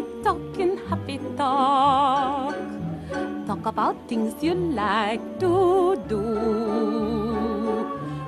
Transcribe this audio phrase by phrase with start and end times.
[0.00, 2.56] happy talking, happy talk.
[3.46, 6.24] Talk about things you like to do.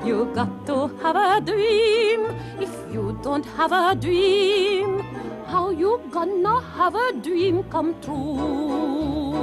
[0.05, 2.27] You got to have a dream.
[2.61, 5.01] If you don't have a dream,
[5.47, 9.41] how you gonna have a dream come true?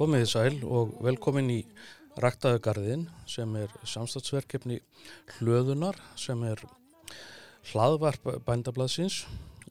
[0.00, 1.58] Komið sæl og velkomin í
[2.16, 4.78] Ræktaðugarðin sem er samstagsverkefni
[5.36, 6.62] hlöðunar sem er
[7.68, 9.24] hlaðvarp bændablaðsins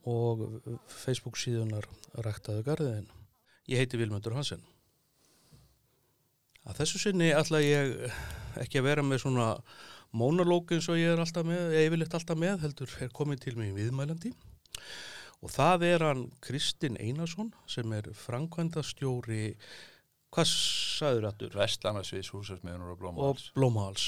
[0.07, 0.45] og
[0.87, 1.87] Facebook síðunar
[2.25, 3.09] Ræktaðugarðin.
[3.69, 4.61] Ég heiti Vilmundur Hansen.
[6.69, 7.95] Að þessu sinni ætla ég
[8.61, 9.49] ekki að vera með svona
[10.15, 13.55] mónalók eins og ég er alltaf með, eða yfirleitt alltaf með, heldur er komið til
[13.59, 14.33] mig viðmælandi.
[15.39, 19.55] Og það er hann Kristinn Einarsson sem er framkvæmdastjóri
[20.29, 21.55] Hvað sagður aftur?
[21.57, 23.45] Vestlandarsviðs húsasmiðunar og Og blómaháls.
[23.55, 24.03] blómaháls.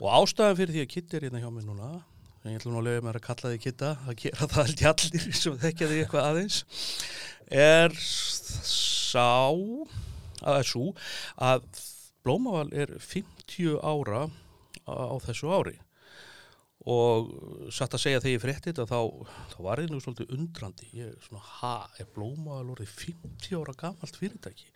[0.00, 1.88] Og ástæðan fyrir því að Kitti er hérna hjá mig núna,
[2.48, 5.58] ég ætlum að lega mér að kalla þig Kitta, að gera það allt allir sem
[5.60, 6.60] þekkja þig eitthvað aðeins,
[7.50, 9.28] er sá,
[10.40, 10.86] að er svo,
[11.36, 11.66] að
[12.24, 14.24] blómahál er 50 ára
[14.88, 15.76] á, þessu ári.
[16.88, 17.28] Og
[17.76, 20.88] satt að segja þegar ég frétti þetta, þá, þá var ég nú svolítið undrandi.
[20.96, 24.70] Ég er svona, ha, er blómahál orðið 50 ára gamalt fyrirtæki?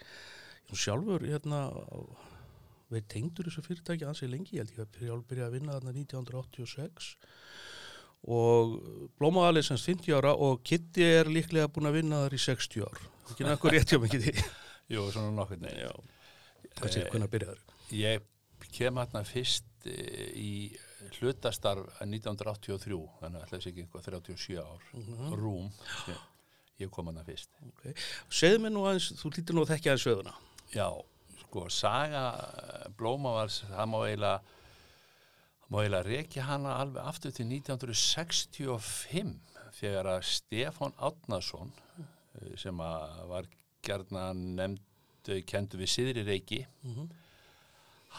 [0.68, 1.64] Ég sjálfur hérna
[2.96, 5.94] veit tengdur þessu fyrirtæki ansið lengi, ég held ég að sjálf byrja að vinna þarna
[5.94, 7.14] 1986
[8.34, 8.76] og
[9.20, 12.86] Blómaðal er semst 50 ára og Kitty er líklega búin að vinna þar í 60
[12.86, 13.02] ár.
[13.30, 14.32] Ekki nakkur rétt hjá mig Kitty.
[14.94, 15.84] Jú, svona nokkur neginn.
[15.84, 16.70] Já.
[16.78, 17.60] Hvað séu, hvernig byrjaður?
[17.94, 18.24] Ég
[18.74, 20.52] kem hérna fyrst eh, í
[21.18, 24.86] hlutastarf 1983, þannig að það sé ekki einhvað 37 ár,
[25.38, 25.68] rúm,
[26.10, 26.22] ég,
[26.82, 27.52] ég kom hérna fyrst.
[27.70, 27.94] Okay.
[28.32, 30.34] Segðu mér nú aðeins, þú lítur nú að þekkja aðeins söguna.
[30.74, 30.88] Já,
[31.54, 34.54] sko, saga eh, Blómavals, það má eiginlega,
[35.62, 39.36] það má eiginlega rekja hana alveg aftur til 1965
[39.78, 43.50] þegar að Stefán Átnason eh, sem að var
[43.84, 44.82] gerðna nefnd,
[45.48, 46.58] kendu við Siðri Reiki,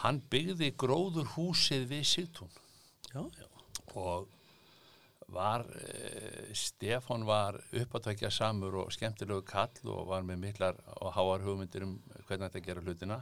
[0.01, 2.49] hann byggði gróður húsið við Sigtún
[3.11, 3.45] Já, já.
[3.93, 4.31] og
[5.27, 11.43] var, e, Stefán var uppátækja samur og skemmtilegu kall og var með miklar og háar
[11.45, 11.97] hugmyndir um
[12.27, 13.19] hvernig þetta gera hlutina.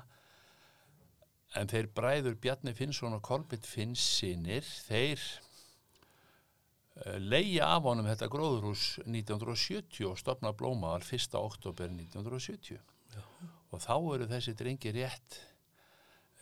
[1.55, 5.21] En þeir bræður Bjarni Finnsson og Kolbjörn Finnsinir þeir
[7.05, 11.39] e, leia af honum þetta gróðurhús 1970 og stopna blómaðal 1.
[11.39, 12.81] oktober 1970
[13.73, 15.39] og þá eru þessi drengi rétt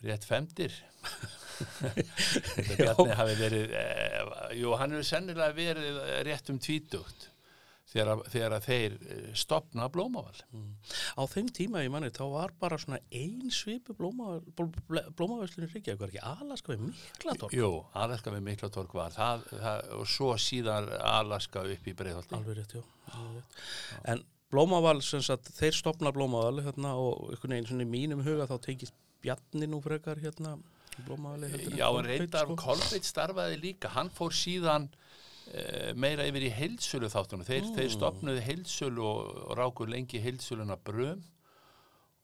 [0.02, 0.74] rétt þetta
[2.78, 3.84] Bjarni hafi verið e,
[4.60, 7.28] jú, hann hefur sennilega verið rétt um tvítugt
[7.92, 10.34] þegar, þegar þeir eh, stopna blómaval
[11.16, 16.22] Á þeim tíma ég manni, þá var bara svona ein svipu blómavæslunni Ríkja, eitthvað ekki
[16.32, 17.56] Alaska við mikla torg.
[17.56, 17.70] jú,
[18.04, 22.76] Alaska við Miklatorg var það, það, og svo síðan Alaska upp í Breiðholti Alveg rétt,
[22.78, 23.58] rétt.
[24.12, 28.58] En Blómaval, sem sagt, þeir stopna Blómaval hérna og einhvern veginn í mínum huga þá
[28.66, 30.56] tengist Bjarni nú frekar hérna
[31.78, 32.58] Já, reyndar sko.
[32.60, 38.44] Kolbeitt starfaði líka, hann fór síðan uh, meira yfir í heilsölu þáttunum, þeir, þeir stopnuði
[38.46, 41.22] heilsölu og, og rákur lengi heilsöluna bröm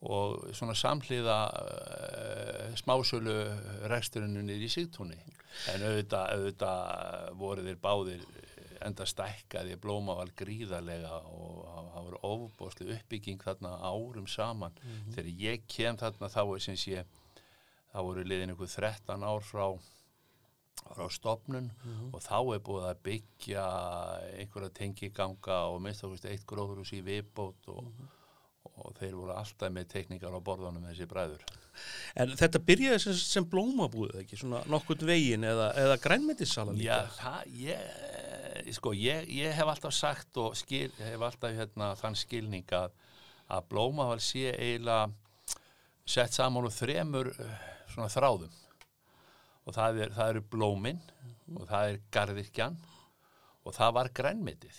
[0.09, 3.39] og svona samhliða uh, smásölu
[3.91, 5.19] reksturinu niður í sigtúni.
[5.73, 8.27] En auðvitað, auðvitað voru þeir báðir
[8.85, 14.77] enda stækkaði blómaval gríðarlega og það voru ofbóðslu uppbygging þarna árum saman.
[15.17, 17.03] Þegar ég kem þarna þá er sem sé
[17.99, 19.65] þá voru liðin ykkur 13 ár frá
[20.89, 21.67] frá stopnun
[22.15, 23.65] og þá er búið að byggja
[24.39, 27.89] einhverja tengiganga og minnst ákveðst eitt gróðurús í viðbót og,
[28.79, 31.45] og þeir voru alltaf með teknikar á borðunum þessi bræður.
[32.19, 34.39] En þetta byrjaði sem, sem blómabúð, ekki?
[34.39, 37.03] Svona nokkurt veginn eða, eða grænmetissalan líka?
[37.03, 42.19] Já, það, ég, sko, ég, ég hef alltaf sagt og skil, hef alltaf hérna þann
[42.19, 42.95] skilning að,
[43.51, 45.11] að blómaval sé eiginlega
[46.09, 47.35] sett saman úr þremur
[47.93, 48.61] svona þráðum.
[49.69, 51.03] Og það, er, það eru blómin
[51.57, 52.79] og það er garðirkjan
[53.65, 54.79] og það var grænmetið.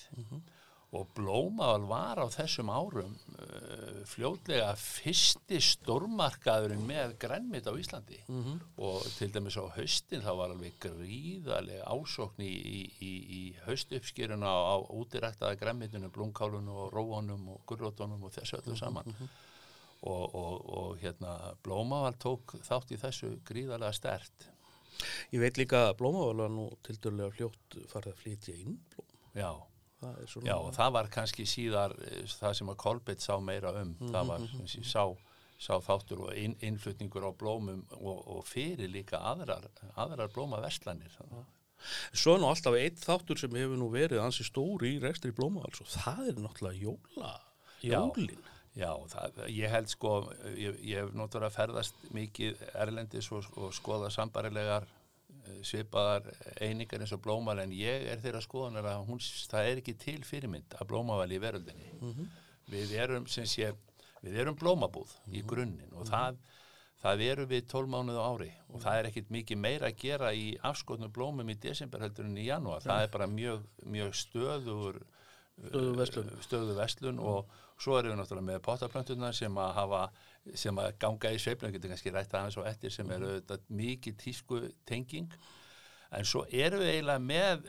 [0.97, 8.17] Og blómaval var á þessum árum uh, fljótlega fyrsti stórmarkaðurinn með grænmit á Íslandi.
[8.81, 12.55] Og til dæmis á haustin þá var alveg gríðarlega ásókn í,
[13.05, 19.13] í, í, haustuppskýruna á, útiræktaða grænmitinu, blómkálunum og róanum og gurrótunum og þessu öllu saman
[20.01, 21.35] og, og, og hérna
[21.65, 24.49] blómaval tók þátt í þessu gríðarlega stert
[25.31, 29.11] Ég veit líka að blómaval var nú til dörlega fljótt farið að flytja inn blóm.
[29.37, 29.51] já
[29.99, 30.19] Það.
[30.47, 33.89] Já, og það var kannski síðar eh, það sem að Kolbett sá meira um.
[33.99, 35.01] Það var þessi, sá,
[35.59, 39.67] sá þáttur og inn, innflutningur á blómum og, og fyrir líka aðrar,
[39.99, 41.17] aðrar blómaverslanir.
[42.15, 45.83] Svo er nú alltaf eitt þáttur sem hefur nú verið ansi stóri í rekstri blómavals
[45.83, 47.35] og það er náttúrulega jóla,
[47.83, 48.49] jólin.
[48.79, 50.13] Já, það, ég held sko,
[50.55, 56.29] ég, ég hef náttúrulega ferðast mikið erlendis og, og skoða sambarilegar eh, svipaðar
[56.63, 59.19] einingar eins og blómal en ég er þeirra skoðanar að hún,
[59.51, 61.91] það er ekki til fyrirmynd að blómavali í veröldinni.
[62.69, 63.73] Við erum, sem sé,
[64.21, 66.39] við erum blómabúð í grunninn og það,
[67.01, 70.51] það eru við 12 mánuðu ári og það er ekkit mikið meira að gera í
[70.71, 72.85] afskotnum blómum í desember heldur en í janúar.
[72.85, 75.01] Það er bara mjög, mjög stöður
[76.45, 77.49] Stöðu vestlun og
[77.79, 80.01] svo erum við náttúrulega með pottaplöntunar sem að hafa
[80.57, 84.19] sem að ganga í sveiflun, getur kannski rætt aðeins og eftir sem eru auðvitað mikið
[84.23, 85.35] tísku tenging
[86.15, 87.67] en svo erum við eiginlega með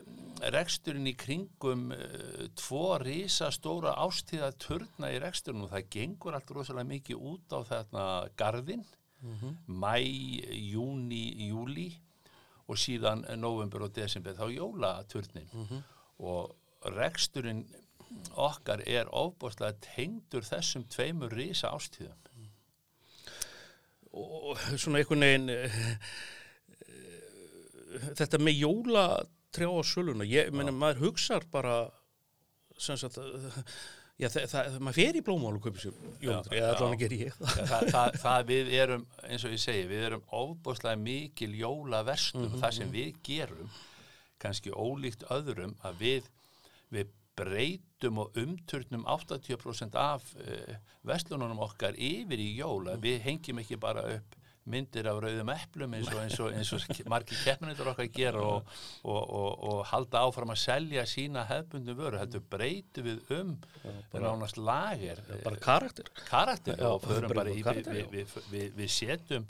[0.55, 6.93] reksturinn í kringum uh, tvo risastóra ástíða turna í reksturinn og það gengur allt rosalega
[6.95, 8.07] mikið út á þarna
[8.41, 8.87] garðin
[9.67, 10.01] mæ,
[10.73, 11.91] júni, júli
[12.71, 15.51] og síðan november og desember þá jólaturnin.
[16.19, 16.55] Og
[16.97, 17.65] reksturinn
[18.35, 22.17] okkar er ofbúrslega tengdur þessum tveimur risa ástíðum.
[24.11, 25.77] og svona einhvern veginn eh,
[26.83, 29.05] eh, þetta með jóla
[29.55, 31.85] trjá á söluna, ég meina maður hugsar bara
[32.81, 33.19] sem sagt
[34.21, 36.97] já, það, það, maður fer í blómál og kaupir sér jólatri, Já, eða allan já.
[36.97, 42.51] að gera ég það við erum, eins og ég segi, við erum ofbúrslega mikil jólaverslun
[42.51, 43.73] og það sem við gerum,
[44.43, 46.31] kannski ólíkt öðrum, að við,
[46.95, 50.77] við breytum og umturnum 80% af uh,
[51.09, 54.37] verslununum okkar yfir í jól, að við hengjum ekki bara upp
[54.71, 58.75] myndir af rauðum eplum eins og, eins og, eins og margir keppinundur okkar gera og,
[59.03, 63.55] og, og, og halda áfram að selja sína hefbundum vöru, heldur breytum við um
[64.13, 66.13] nánast lager bara karakter.
[66.29, 67.73] karakter Já, bara bara já.
[68.13, 69.49] við, við, við, setjum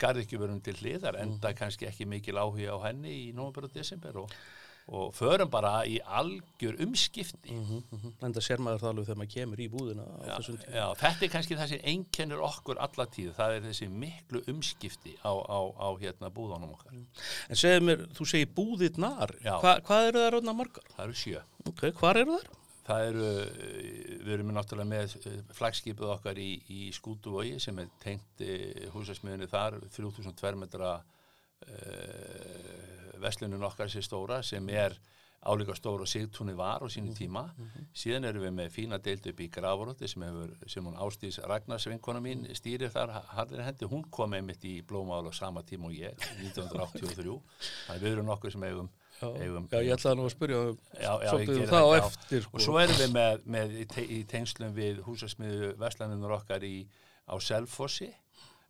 [0.00, 4.34] garðikjuvörum til hliðar enda kannski ekki mikil áhuga á henni í nómur og desember og,
[4.88, 7.54] og förum bara í algjör umskipti.
[7.54, 10.36] En það sér maður það alveg þegar maður kemur í búðina já,
[10.74, 15.16] já, þetta er kannski það sem einkennir okkur alla tíð, það er þessi miklu umskipti
[15.22, 16.96] á, á, á hérna búðanum okkar.
[17.48, 19.36] En segðu mér, þú segir búðirnar.
[19.46, 20.90] Hva, hvað eru það ráðna margar?
[20.96, 21.44] það eru sjö.
[21.70, 22.56] Ok, hvar eru þær?
[22.90, 27.90] Það eru, eh, við erum náttúrulega með eh, flagskipið okkar í, í Skútuvogi sem er
[28.02, 30.96] tengt eh, húsasmiðunni þar, 3000 tvermetra
[31.68, 34.96] uh, veslunin okkar sér stóra sem er
[35.40, 37.46] álíka stóra og sigtúni var á sínu tíma.
[37.96, 40.24] Síðan erum við með fína deilt upp í Grafarótti sem,
[40.68, 43.88] sem hún Ástís Ragnars vinkona mín stýrir þar harðir hendi.
[43.88, 47.38] Hún kom einmitt í blómál á sama tíma og ég, 1983.
[47.86, 48.90] Þannig við erum nokkur sem eigum,
[49.22, 52.04] eigum já, ég ætlaði nú að spyrja um Já, já, svolítið um það á já.
[52.04, 52.56] eftir sko.
[52.56, 56.84] og svo erum við með, með í, te í tengslum við húsasmiðu Vestlandinur okkar í,
[57.24, 58.12] á Selfossi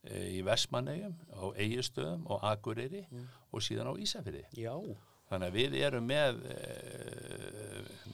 [0.08, 3.04] í Vestmannegjum á Eigistöðum og Akureyri
[3.52, 4.44] og síðan á Ísafirði.
[4.56, 4.72] Já,
[5.28, 6.60] þannig að við erum með e,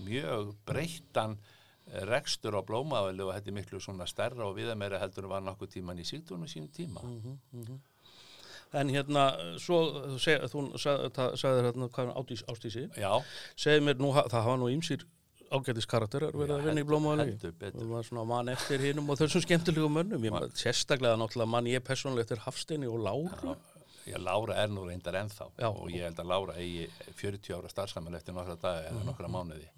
[0.07, 1.39] mjög breyttan
[2.11, 5.77] rekstur á blómavæli og þetta er miklu svona stærra og viðameira heldur en var nokkuð
[5.77, 7.05] tíman í síktunum sínum tíma.
[8.75, 9.29] En hérna
[9.63, 12.89] svo, þú, seg, þú sag, það, sagðir hérna hvað er ástísi
[13.55, 15.07] segðu mér nú, það hafa nú ímsir
[15.53, 16.87] ágætis karakterar verið Já, að vinna í
[17.61, 17.81] betur.
[17.83, 20.25] og maður svona mann eftir hinnum og þessum skemmtilegu mönnum.
[20.27, 23.57] Ég man sérstaklega náttúrulega mann ég persónulegt er Hafsteini og Láru.
[24.07, 25.49] Já, Lára er nú reyndar ennþá.
[25.59, 25.69] Já.
[25.69, 26.89] og ég held að Lára eigi
[27.19, 29.71] 40 ára starfsamal eftir nokkra daga eða nokkra mánuði.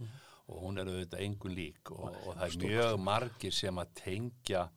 [0.49, 1.93] Og hún er auðvitað engun lík.
[1.93, 4.69] Og, og það er mjög margir sem að tengja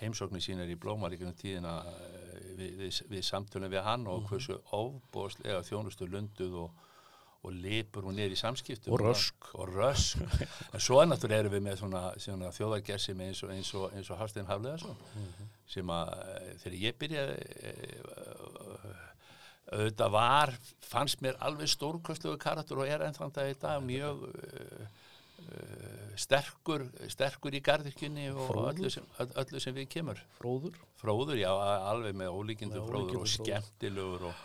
[0.00, 5.62] heimsóknir sínar í blómaríkunum tíðina eh, við, við, við samtölum við hann og hversu ofbóðslega
[5.68, 6.83] þjónustu lunduð og,
[7.44, 9.50] og lipur hún niður í samskiptum Og rösk.
[9.60, 10.22] og rösk.
[10.74, 14.18] En svo náttúrulega erum við með svona, svona þjóðargersi eins og, eins og, eins og
[14.22, 14.96] Hafstein Hafleðarsson
[15.74, 17.36] sem að eh, þegar ég byrjaði
[17.68, 19.02] eh,
[19.74, 20.52] auðvitað var,
[20.84, 24.84] fannst mér alveg stórkostlegu karakter og er ennþann dag í dag mjög uh,
[26.20, 30.20] sterkur, sterkur í gardirkjunni og öllu sem, öll- öllu sem við kemur.
[30.38, 30.76] Fróður?
[31.00, 31.50] Fróður, já,
[31.90, 34.44] alveg með ólíkindu fróður og skemmtilegur og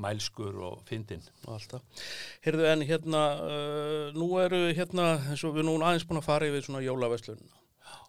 [0.00, 1.22] mælskur og fyndinn.
[1.46, 2.06] og allt það.
[2.46, 6.48] Heyrðu en hérna uh, nú eru hérna eins og við nú aðeins búin að fara
[6.50, 7.62] yfir svona jólaverslunina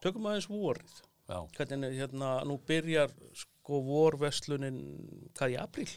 [0.05, 0.97] tökum aðeins vorið.
[1.25, 4.81] Já, hvernig er, hérna nú byrjar sko vorverslunin
[5.37, 5.87] hvað í apríl?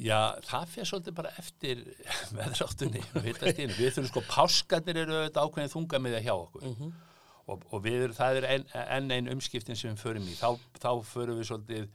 [0.00, 1.80] Já, það fyrir svolítið bara eftir
[2.36, 6.68] veðráttunni, við þurfum sko, páskarnir eru auðvitað ákveðin þunga með það hjá okkur.
[7.50, 10.36] og, og við, það er enn en ein umskiptin sem við förum í.
[10.38, 11.88] Þá, þá förum við svolítið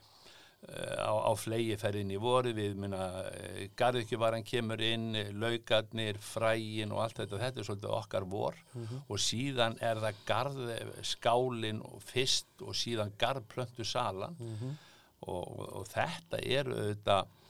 [0.66, 7.22] á, á flegiferðin í voru við minna, uh, garðikjuvaran kemur inn laugarnir, frægin og allt
[7.22, 8.60] þetta, þetta er svolítið okkar vor.
[9.08, 16.42] Og síðan er það garðskálin og fyrst og síðan garðplöntu salan og, og, og þetta
[16.42, 17.45] er auðvitað eh,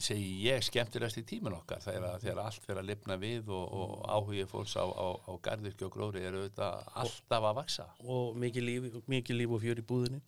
[0.00, 4.50] segi ég skemmtilegast í tíman okkar þegar, allt fyrir að lifna við og, og áhugið
[4.50, 8.98] fólks á, á, á garðurki og gróri eru auðvitað alltaf að vaksa og mikið líf,
[9.10, 10.20] mikið líf og fjör í búðinni.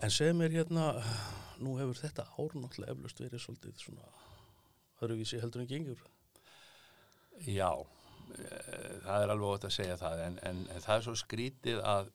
[0.00, 0.88] En segð mér hérna
[1.62, 4.08] nú hefur þetta ár náttúrulega eflust verið svolítið svona
[5.02, 6.06] öðruvísi heldur en gengur.
[7.44, 7.70] Já,
[8.36, 11.84] eh, það er alveg ótt að segja það en, en, en það er svo skrítið
[11.84, 12.10] að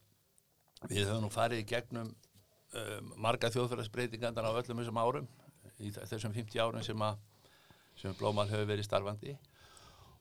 [0.89, 5.29] við höfum nú farið í gegnum um, marga þjóðfærarsbreytingandar á öllum þessum árum
[5.81, 7.05] í þessum 50 árum sem
[7.99, 9.35] sem blómal hefur verið starfandi.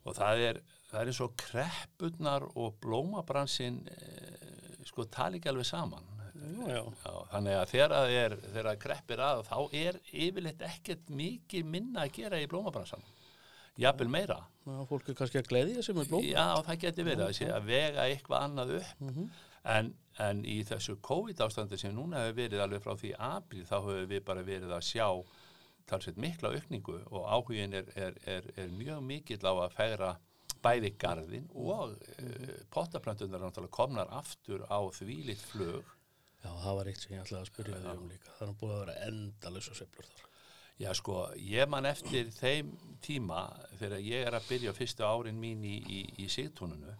[0.08, 5.68] Og það er, það er eins og kreppurnar og blómabransin eh, sko tali ekki alveg
[5.68, 6.08] saman.
[6.40, 6.82] Já, já.
[7.04, 12.06] Já, þannig að þegar það er þegar kreppir að þá er yfirleitt ekkert mikið minna
[12.06, 13.04] að gera í blómabransan
[13.80, 14.38] jafnvel meira.
[14.64, 17.68] Já, fólk er kannski að gleyðja sem er blóm Já, það geti verið að, að
[17.68, 19.04] vega eitthvað annað upp.
[19.70, 19.92] En,
[20.24, 24.08] en í þessu COVID ástandi sem núna hefur verið alveg frá því april þá hefur
[24.08, 25.08] við bara verið að sjá
[25.90, 30.10] talsveit mikla aukningu og áhugin er, er, er, er mjög mikill á að fegra
[30.60, 35.94] bæði garðin og uh, pottaplöntunar náttúrulega komnar aftur á þvílitt flug.
[36.40, 38.34] Já, það var eitt sem ég ætlaði að spyrja þig um líka.
[38.38, 40.26] Það er búið að vera endalus og sveiflur þar.
[40.80, 42.70] Já sko, ég man eftir þeim
[43.04, 43.42] tíma
[43.76, 46.94] þegar ég er að byrja fyrstu árin mín í, í, í sigtúnunu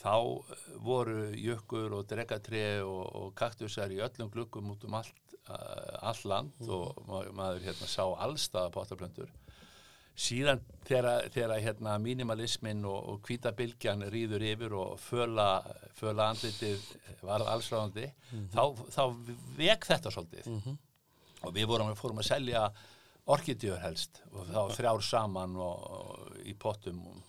[0.00, 5.29] þá eh, voru jökkur og dregatri og, og kaktusar í öllum glukkum út um allt,
[5.50, 9.30] uh, allt land og ma maður hérna sá allstaða pottaplöntur.
[10.20, 15.62] Síðan þegar, hérna mínimalismin og, og hvítabilgjan rýður yfir og föla,
[16.02, 16.82] andlitið
[17.24, 18.10] varð allsráðandi
[18.52, 19.02] þá, þá
[19.56, 20.50] vek þetta svolítið.
[21.40, 22.66] Og við vorum, fórum að selja
[23.30, 27.22] orkidjör helst og þá þrjár saman og, og, í pottum og,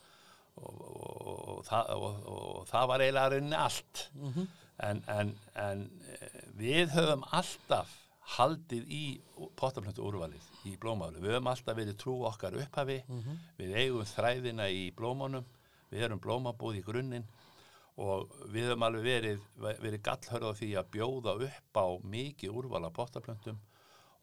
[0.66, 1.94] og, það,
[2.34, 4.04] og það var eiginlega allt.
[4.82, 9.04] En, en, en eh, við höfum alltaf haldið í
[9.58, 13.02] pottaplöntu úrvalið í blómáli, við höfum alltaf verið trú okkar upphafi,
[13.58, 15.46] við eigum þræðina í blómánum,
[15.90, 17.26] við erum blómabúð í grunninn.
[18.02, 22.90] Og við höfum alveg verið, verið gallhörð á því að bjóða upp á mikið úrvala
[22.90, 23.60] pottaplöntum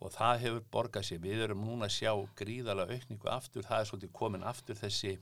[0.00, 1.20] og það hefur borgað sér.
[1.22, 5.18] Við erum núna að sjá gríðalega aukningu aftur, það er svolítið komin aftur þessi,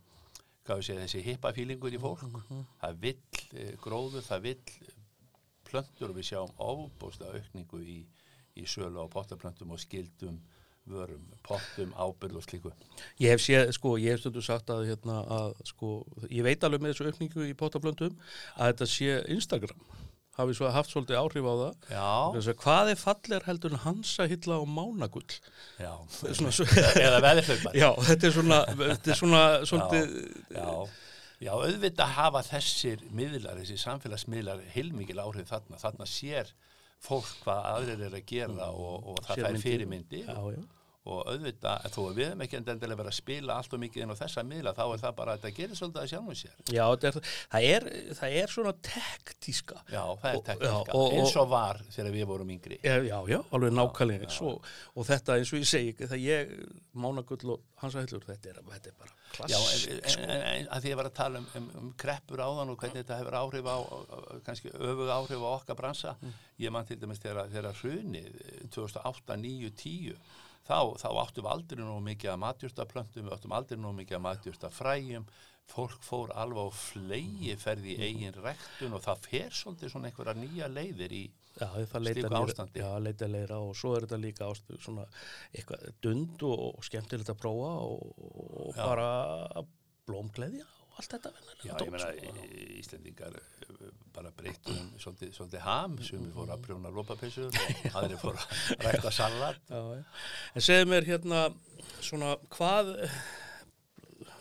[0.68, 2.22] þessi hippafílingur í fólk.
[2.80, 3.18] Það vill
[3.52, 4.62] e, gróður, það vill
[5.66, 7.98] plöntur og við sjáum ofbóðslega aukningu í,
[8.56, 10.38] í sölu á pottaplöntum og skildum
[10.86, 12.70] vörum, pottum, ábyrð og slíku.
[13.18, 15.88] Ég hef séð, sko, ég hef stundu sagt að, hérna, að, sko,
[16.30, 18.14] ég veit alveg með þessu aukningu í pottaplöntum
[18.54, 19.80] að þetta sé Instagram
[20.36, 21.76] hafi svo haft svolítið áhrif á það.
[21.90, 25.38] Já, Þess að hvað er fallir heldur en hansa hilla og mánagull?
[25.80, 25.92] já.
[26.12, 26.66] Svona, svo,
[27.06, 27.78] Eða veðurhlaupar.
[27.80, 30.14] já, þetta er svona, þetta er svona, svolítið,
[30.52, 30.68] Já,
[31.48, 35.80] já, auðvitað hafa þessir miðlar, þessi samfélagsmiðlar heilmikil áhrif þarna.
[35.82, 36.52] Þarna sér
[37.06, 40.62] fólk hvað aðrir er að gera og, og það fær fyrirmyndi já, já.
[41.06, 44.14] Og auðvitað, þó að við hefum ekki endilega verið að spila allt og mikið inn
[44.14, 46.56] á þessa miðla, þá er það bara að þetta gerir svolítið að sjálfum sér.
[46.76, 47.88] Já, þetta er, það, er,
[48.20, 49.82] það er svona tektíska.
[49.92, 52.80] Já, það er já, og- eins og var þegar við vorum yngri.
[52.82, 56.56] Já, já, já, alveg nákvæmlega og, og þetta eins og ég segi, það ég,
[56.96, 59.90] mánagull og hansa hillur, þetta þetta er bara Já, klassik.
[59.92, 62.70] en, en, en, en að því að vera að tala um, um, um kreppur áðan
[62.72, 63.76] og hvernig þetta hefur áhrif á,
[64.46, 66.14] kannski öfug áhrif á okkar bransa.
[66.62, 67.76] Ég man til dæmis þegar, þegar
[70.66, 73.52] hrunið 2008, 9, 10, þá, þá áttum við aldrei nú mikið að matjúrtaplöntum, við áttum
[73.56, 75.26] aldrei nú mikið að matjúrtafræjum,
[75.66, 80.34] fólk fór alveg á flegi ferði í eigin rektun og það fer svolítið svona einhverja
[80.38, 81.24] nýja leiðir í,
[81.56, 81.66] Já,
[81.98, 82.82] nýra, ástandi.
[82.82, 85.06] já, leita leira og svo er þetta líka ástu svona
[85.56, 88.12] eitthvað dund og, og skemmtilegt að prófa og,
[88.66, 89.64] og bara
[90.06, 91.32] blómgleðja allt þetta
[91.66, 92.44] Já, ég meina, sko.
[92.80, 93.86] Íslendingar eh,
[94.16, 99.12] bara breyttum svolítið, svolítið ham, sumi fóru að prjóna lópapissur og aðri fóru að rækta
[99.14, 99.60] salat.
[99.68, 99.80] Já.
[100.56, 101.46] En segðu mér hérna
[102.00, 102.94] svona hvað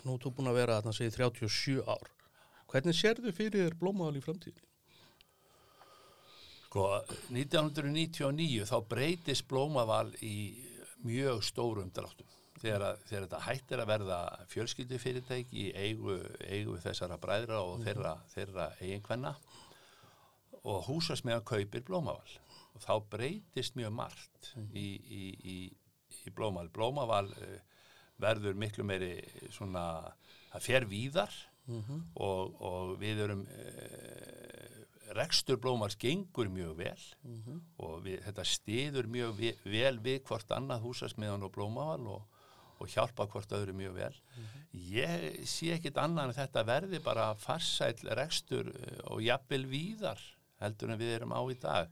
[0.05, 2.12] nú þú búin að vera þarna segið 37 ár
[2.75, 4.63] hvernig sérðu fyrir þér blómaðal í framtíðinni?
[6.65, 6.88] Sko,
[7.31, 10.35] 1999 þá breytist blómaval í
[11.07, 12.27] mjög stórum dráttum.
[12.65, 14.19] Þegar, að, þegar þetta hættir að verða
[14.50, 16.15] fjölskyldufyrirtæki í eigu,
[16.50, 19.36] eigu þessara bræðra og þeirra, þeirra eiginkvenna
[20.65, 22.38] og húsasmiðan kaupir blómaval.
[22.74, 25.57] Og þá breytist mjög margt í, í, í,
[26.25, 26.72] í blómaval.
[26.74, 27.60] Blómaval uh,
[28.22, 29.13] verður miklu meiri
[29.53, 29.86] svona,
[30.55, 31.38] það fer víðar
[32.17, 34.75] og, og við erum uh,
[35.15, 37.03] rekstur blómars gengur mjög vel
[37.77, 42.35] og við, þetta stiður mjög ve vel við hvort annað húsasmiðan og blómaval og,
[42.79, 44.15] og hjálpa hvort öðru mjög vel.
[44.91, 50.22] Ég sé ekkit annað en þetta verði bara farsæll rekstur eh, og jafnvel víðar
[50.62, 51.91] heldur en við erum á í dag.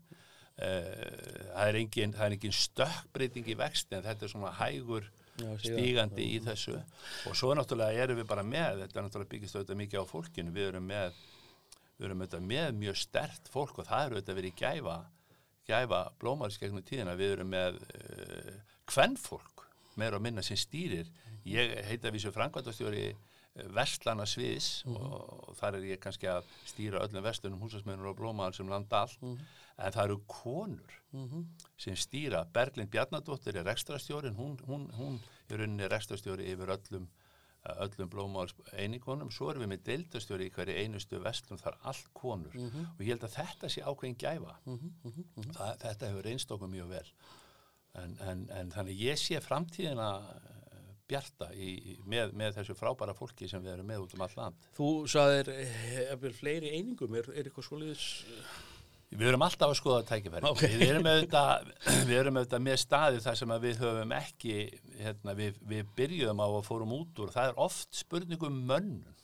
[0.58, 5.06] Eh, Það er engin, það er engin stökkbreyting í vexti en þetta er svona hægur
[5.34, 6.75] Já, stígandi í þessu
[7.25, 10.54] og svo náttúrulega erum við bara með þetta er náttúrulega byggist auðvitað mikið á fólkinu
[10.54, 11.16] við erum með,
[11.98, 12.22] við erum
[12.52, 14.98] með mjög stert fólk og það eru auðvitað verið gæfa
[15.66, 18.54] gæfa blómaris gegnum tíðina við erum með uh,
[18.94, 19.52] kvennfólk
[20.00, 21.10] meira og minna sem stýrir.
[21.46, 23.12] Ég heita við sem frangvæntastjóri
[23.76, 28.70] vestlana sviðs og þar er ég kannski að stýra öllum vestlunum húsasmennur og blómaðar sem
[28.70, 29.20] landa allt.
[29.22, 30.96] En það eru konur
[31.78, 32.46] sem stýra.
[32.54, 35.20] Berglind Bjarnadóttir er rekstrastjórin hún, hún, hún
[35.50, 37.12] er rauninni rekstrastjóri yfir öllum
[37.64, 42.10] öllum blómáls einingunum, svo erum við með deildastjóri í hverju einustu vestlun, það er allt
[42.14, 42.58] konur.
[42.98, 44.58] Og ég held að þetta sé ákveðin gæfa.
[45.54, 47.08] Það, þetta hefur reynst okkur mjög vel
[48.02, 53.50] en, en, en þannig ég sé framtíðina eh, bjarta í, með, með þessu frábæra fólki
[53.52, 55.54] sem við erum með út um all land Þú sagðir,
[56.10, 58.08] eftir fleiri einingum, er, er eitthvað svoleiðis,
[59.14, 60.50] Við erum alltaf að skoða tækifæri.
[60.50, 60.62] Ok.
[60.74, 61.68] Við erum auðvitað,
[62.10, 64.56] við erum auðvitað með staði þar sem við höfum ekki,
[65.00, 67.34] hérna, við, við byrjuðum á að fórum út úr.
[67.34, 69.20] Það er oft spurningum mönnun.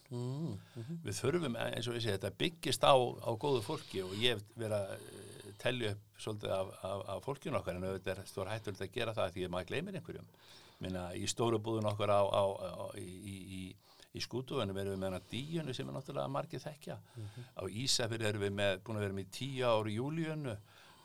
[1.05, 4.45] Við þurfum, eins og við segja, þetta byggist á, á góðu fólki og ég hef
[4.57, 5.18] verið að eh,
[5.59, 9.13] telja upp svolítið af, af, af fólkinu okkar en auðvitað er stór hættulegt að gera
[9.17, 10.33] það því að maður gleymir einhverjum.
[10.79, 13.07] Minna, í stóru búðun okkar á, á, á, í,
[13.59, 13.61] í,
[14.15, 16.99] í, skútuðunum erum við með hana díunu sem er náttúrulega margir þekkja.
[17.59, 20.55] Á Ísafir erum við með, búin að vera með tíu ár júlíunu,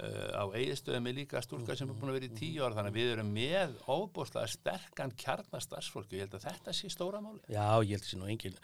[0.03, 2.93] uh, á Eiðstöðum er líka stúlka sem er búin að vera í tíu ár, þannig
[2.93, 7.41] að við erum með óbúrslega sterkan kjarnastarsfólki, ég held að þetta sé stóra máli.
[7.49, 8.57] já, ég held að sé nú engin,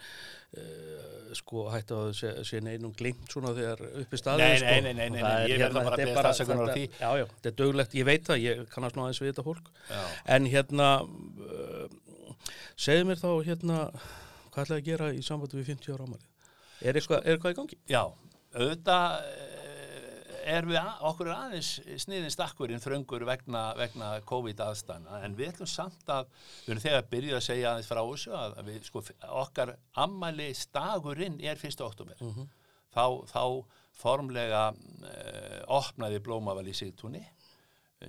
[0.57, 4.71] uh, sko, hætti að sé, sé neinum glimt svona þegar uppi staðið, Nei, sko.
[4.71, 6.85] nei, nei, nei, nei, það er ég verð hérna, bara að bara- afsökunar á því.
[6.99, 9.71] Já, já, þetta er döglegt, ég veit það, ég kannast ná aðeins við þetta fólk,
[9.89, 10.01] Já.
[10.35, 10.89] en hérna,
[11.47, 11.87] uh,
[12.75, 13.79] segðu mér þá, hérna,
[14.51, 16.19] hvað ætlaði að gera í sambandi við 50 ára?
[16.81, 17.77] Er eitthvað, er eitthvað í gangi?
[17.87, 18.01] Já,
[18.57, 19.60] auðvitað eh,
[20.45, 20.79] er við,
[21.09, 21.71] okkur er aðeins
[22.03, 26.31] sniðin stakkurinn þröngur vegna, vegna COVID aðstæðna en við ætlum samt að,
[26.65, 29.03] við erum þegar að byrja að segja aðeins frá þessu að við, sko,
[29.43, 31.85] okkar ammæli stagurinn er 1.
[31.85, 32.25] oktober.
[32.91, 33.43] Þá, þá
[34.01, 37.21] formlega uh, opnaði Blómaval í Sigtúni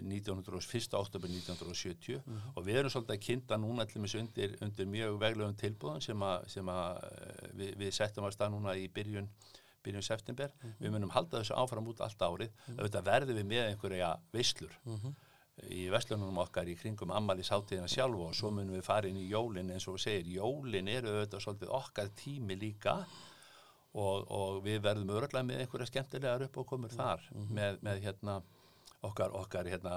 [0.00, 0.94] 1901.
[0.96, 2.20] oktober 1970
[2.56, 6.22] og við erum svolítið að kynnta núna til þess undir, undir mjög veglegum tilbúðum sem,
[6.24, 9.28] að, sem að eh, við, við settum að stað núna í byrjun
[9.84, 14.10] byrjun september, við munum halda þessu áfram út allt árið, auðvitað verðum við með einhverja
[14.32, 14.78] veislur.
[15.68, 19.28] Í vestlunum okkar í kringum ammali sátíðina sjálfu og svo munum við fara inn í
[19.28, 22.94] jólin eins og við segir, jólin eru auðvitað svolítið okkar tími líka
[23.92, 28.38] og, og við verðum örgulega með einhverja skemmtilegar upp og komur þar með, með hérna
[29.04, 29.96] okkar, okkar hérna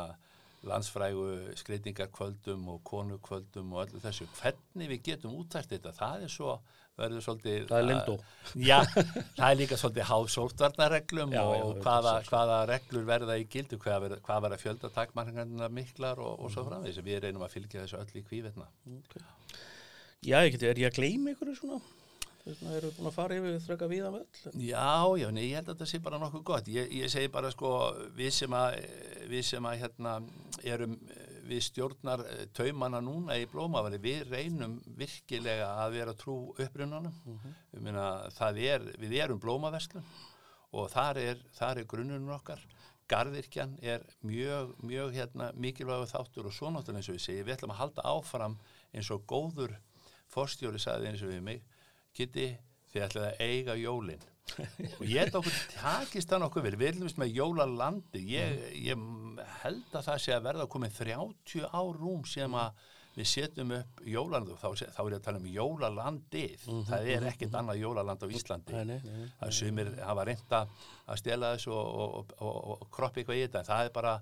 [0.70, 1.26] landsfrægu
[1.62, 4.28] skreitingarkvöldum og konukvöldum og öllu þessu.
[4.40, 5.94] Hvernig við getum útært þetta?
[5.98, 6.56] Það er svo,
[7.00, 8.16] verður svolítið Það er lindó.
[8.70, 8.78] já,
[9.38, 10.10] það er líka svolítið
[11.36, 16.24] Já, og og hvaða, hvaða reglur verða í gildu hvað, verða, hvað verða fjöldatakmarkanina miklar
[16.24, 17.02] og, og svo framvegis.
[17.06, 18.70] Við reynum að fylgja þessu öll í kvívetna
[20.26, 21.82] Já, ég geti, er ég að gleyma ykkur svona?
[22.46, 24.26] Erum við búin að fara yfir þröka viða völl.
[24.62, 26.68] Já, já, nei, ég held að þetta sé bara nokkuð gott.
[26.70, 27.72] Ég, ég segi bara sko,
[28.14, 28.78] við sem að,
[29.32, 30.14] við sem að hérna
[30.76, 30.94] erum,
[31.50, 37.18] við stjórnar eh, taumana núna í blómavali, við reynum virkilega að vera trú upprunanum.
[37.74, 38.06] Ég meina,
[38.38, 40.06] það er, við erum blómaverslun
[40.76, 42.62] og þar er, þar er grunnunum okkar.
[43.10, 47.58] Garðirkjan er mjög, mjög hérna mikilvægur þáttur og svo náttúrulega eins og við segjum, við
[47.58, 48.58] ætlum að halda áfram
[48.94, 49.76] eins og góður
[50.34, 51.66] forstjóri sagði eins og við mig,
[52.16, 52.48] Kitty,
[52.94, 54.26] þið ætlaði að eiga jólin.
[55.00, 59.06] Og ég held okkur takist það nokkuð vel, við erum vist með jólalandi ég, ég
[59.64, 64.02] held að það sé að verða komið 30 ár rúm sem að við setjum upp
[64.12, 66.66] jólalandi og þá, þá er ég að tala um jólalandið.
[66.90, 68.76] Það er ekkert annað jólaland á Íslandi.
[68.76, 70.64] Nei, nei, nei, það sumir hafa reynda
[71.06, 73.62] að stela þessu og, og, og, og kroppa eitthvað í þetta.
[73.64, 74.16] En það er bara,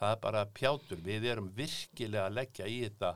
[0.00, 1.04] það er bara pjátur.
[1.08, 3.14] Við erum virkilega að leggja í þetta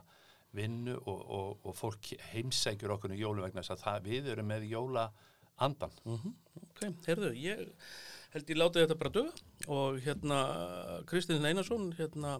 [0.56, 4.48] vinnu og, og, og fólk heimsækjur okkur í jólum vegna þess að það, við erum
[4.52, 5.08] með jóla
[5.58, 7.66] andan Ok, heyrðu, ég
[8.34, 10.40] held ég látið þetta bara dög og hérna
[11.08, 12.38] Kristinn Einarsson hérna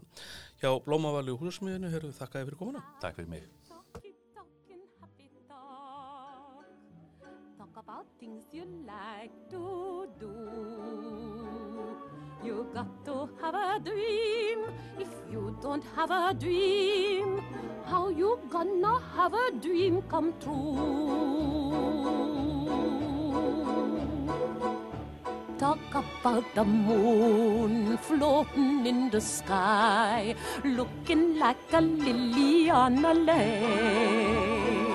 [0.60, 2.84] hjá Blómavali og húsasmiðinu, heyrðu, þakkaði fyrir komuna.
[3.02, 3.48] Takk fyrir mig.
[7.58, 11.17] Talk about things you like to do.
[12.48, 14.60] You got to have a dream.
[14.98, 17.42] If you don't have a dream,
[17.84, 21.76] how you gonna have a dream come true?
[25.58, 30.34] Talk about the moon floating in the sky,
[30.64, 34.87] looking like a lily on a lake.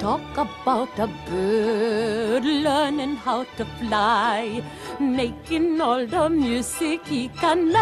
[0.00, 4.62] Talk about a bird learning how to fly,
[4.98, 7.80] making all the music he can make.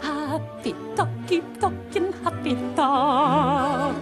[0.00, 3.94] Happy talk, keep talking happy talk.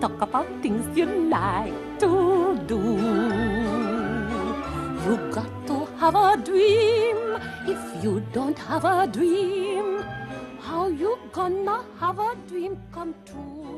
[0.00, 2.80] Talk about things you like to do.
[5.04, 7.36] You got to have a dream.
[7.68, 10.02] If you don't have a dream,
[10.60, 13.69] how you gonna have a dream come true?